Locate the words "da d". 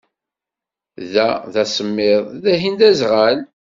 1.13-1.55